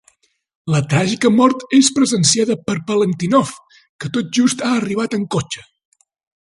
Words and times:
La 0.75 0.79
tràgica 0.93 1.31
mort 1.35 1.65
és 1.81 1.91
presenciada 1.99 2.57
per 2.71 2.77
Valentinov, 2.89 3.55
que 4.03 4.13
tot 4.17 4.35
just 4.41 4.69
ha 4.71 4.75
arribat 4.83 5.19
en 5.21 5.33
cotxe. 5.37 5.69